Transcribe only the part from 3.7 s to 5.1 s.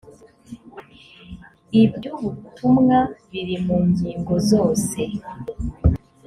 ngingo zose